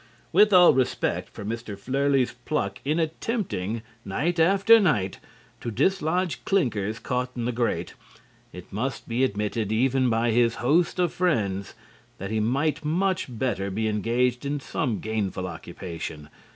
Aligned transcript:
With 0.33 0.51
all 0.51 0.73
respect 0.73 1.29
for 1.29 1.45
Mr. 1.45 1.77
Flerlie's 1.77 2.31
pluck 2.33 2.79
in 2.83 2.97
attempting, 2.99 3.83
night 4.03 4.39
after 4.39 4.79
night, 4.79 5.19
to 5.59 5.69
dislodge 5.69 6.43
clinkers 6.43 6.97
caught 6.97 7.29
in 7.35 7.45
the 7.45 7.51
grate, 7.51 7.93
it 8.51 8.73
must 8.73 9.07
be 9.07 9.23
admitted, 9.23 9.71
even 9.71 10.09
by 10.09 10.31
his 10.31 10.55
host 10.55 10.97
of 10.97 11.13
friends, 11.13 11.75
that 12.17 12.31
he 12.31 12.39
might 12.39 12.83
much 12.83 13.27
better 13.29 13.69
be 13.69 13.87
engaged 13.87 14.43
in 14.43 14.59
some 14.59 14.97
gainful 15.01 15.45
occupation. 15.45 16.29